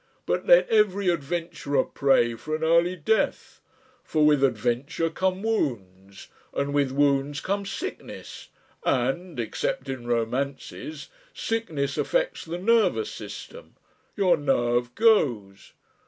"But 0.25 0.47
let 0.47 0.67
every 0.69 1.09
adventurer 1.09 1.83
pray 1.83 2.33
for 2.33 2.55
an 2.55 2.63
early 2.63 2.95
death, 2.95 3.61
for 4.03 4.25
with 4.25 4.43
adventure 4.43 5.11
come 5.11 5.43
wounds, 5.43 6.27
and 6.55 6.73
with 6.73 6.89
wounds 6.91 7.39
come 7.39 7.67
sickness, 7.67 8.47
and 8.83 9.39
except 9.39 9.89
in 9.89 10.07
romances 10.07 11.09
sickness 11.35 11.99
affects 11.99 12.45
the 12.45 12.57
nervous 12.57 13.11
system. 13.11 13.75
Your 14.15 14.37
nerve 14.37 14.95
goes. 14.95 15.73